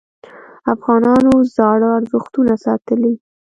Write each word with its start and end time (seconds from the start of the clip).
افغانانو 0.73 1.33
زاړه 1.55 1.87
ارزښتونه 1.97 2.53
ساتلي. 2.65 3.13